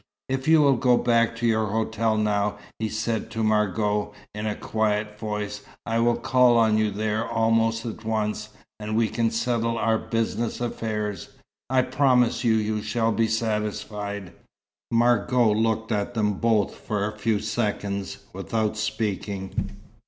"If 0.27 0.47
you 0.47 0.63
will 0.63 0.77
go 0.77 0.97
back 0.97 1.35
to 1.35 1.45
your 1.45 1.67
hotel 1.67 2.17
now," 2.17 2.57
he 2.79 2.89
said 2.89 3.29
to 3.29 3.43
Margot, 3.43 4.11
in 4.33 4.47
a 4.47 4.55
quiet 4.55 5.19
voice, 5.19 5.61
"I 5.85 5.99
will 5.99 6.15
call 6.15 6.57
on 6.57 6.79
you 6.79 6.89
there 6.89 7.23
almost 7.29 7.85
at 7.85 8.03
once, 8.03 8.49
and 8.79 8.95
we 8.97 9.07
can 9.07 9.29
settle 9.29 9.77
our 9.77 9.99
business 9.99 10.59
affairs. 10.59 11.29
I 11.69 11.83
promise 11.83 12.37
that 12.41 12.47
you 12.47 12.81
shall 12.81 13.11
be 13.11 13.27
satisfied." 13.27 14.33
Margot 14.89 15.53
looked 15.53 15.91
at 15.91 16.15
them 16.15 16.33
both 16.39 16.73
for 16.73 17.05
a 17.07 17.15
few 17.19 17.39
seconds, 17.39 18.23
without 18.33 18.77
speaking. 18.77 19.75